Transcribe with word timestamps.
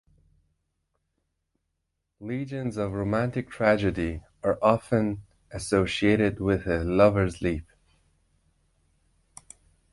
Legends 2.19 2.75
of 2.75 2.91
romantic 2.93 3.51
tragedy 3.51 4.23
are 4.43 4.57
often 4.59 5.21
associated 5.51 6.39
with 6.39 6.65
a 6.65 6.83
Lovers' 6.83 7.39
Leap. 7.39 7.67